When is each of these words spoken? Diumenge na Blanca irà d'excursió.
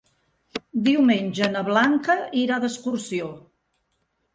Diumenge 0.87 1.51
na 1.57 1.65
Blanca 1.69 2.19
irà 2.47 2.61
d'excursió. 2.67 3.33